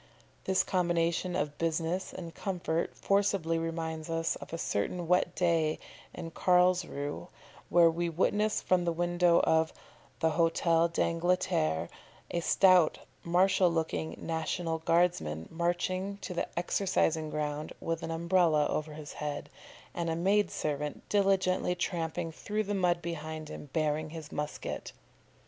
This 0.45 0.63
combination 0.63 1.35
of 1.35 1.59
business 1.59 2.11
and 2.11 2.33
comfort 2.33 2.95
forcibly 2.95 3.59
reminds 3.59 4.09
us 4.09 4.35
of 4.37 4.51
a 4.51 4.57
certain 4.57 5.07
wet 5.07 5.35
day 5.35 5.77
in 6.11 6.31
Carlsruhe, 6.31 7.27
where 7.69 7.87
we 7.87 8.09
witnessed 8.09 8.63
from 8.63 8.83
the 8.83 8.91
window 8.91 9.41
of 9.41 9.71
the 10.19 10.31
HĂ´tel 10.31 10.91
d'Angleterre 10.91 11.87
a 12.31 12.39
stout, 12.39 12.97
martial 13.23 13.69
looking 13.69 14.15
national 14.19 14.79
guardsman 14.79 15.47
marching 15.51 16.17
to 16.21 16.33
the 16.33 16.47
exercising 16.57 17.29
ground 17.29 17.71
with 17.79 18.01
an 18.01 18.09
Umbrella 18.09 18.65
over 18.69 18.93
his 18.93 19.13
head, 19.13 19.51
and 19.93 20.09
a 20.09 20.15
maid 20.15 20.49
servant 20.49 21.07
diligently 21.09 21.75
tramping 21.75 22.31
through 22.31 22.63
the 22.63 22.73
mud 22.73 23.03
behind 23.03 23.49
him, 23.49 23.69
bearing 23.71 24.09
his 24.09 24.31
musket. 24.31 24.93